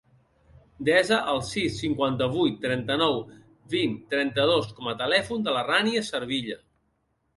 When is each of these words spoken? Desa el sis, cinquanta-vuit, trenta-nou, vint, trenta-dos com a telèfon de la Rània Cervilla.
Desa 0.87 1.17
el 1.33 1.41
sis, 1.49 1.75
cinquanta-vuit, 1.81 2.57
trenta-nou, 2.63 3.21
vint, 3.75 3.95
trenta-dos 4.15 4.73
com 4.79 4.91
a 4.93 4.97
telèfon 5.03 5.49
de 5.49 5.55
la 5.59 5.63
Rània 5.69 6.03
Cervilla. 6.13 6.59